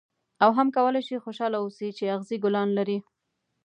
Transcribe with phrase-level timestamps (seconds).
[0.43, 2.97] او هم کولای شې خوشاله اوسې چې اغزي ګلان لري.